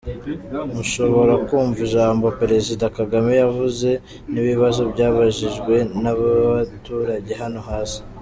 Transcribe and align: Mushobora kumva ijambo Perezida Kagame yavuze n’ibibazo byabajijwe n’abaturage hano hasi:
Mushobora 0.73 1.33
kumva 1.47 1.79
ijambo 1.87 2.25
Perezida 2.41 2.85
Kagame 2.97 3.31
yavuze 3.43 3.89
n’ibibazo 4.31 4.81
byabajijwe 4.91 5.75
n’abaturage 6.01 7.33
hano 7.43 7.59
hasi: 7.69 7.99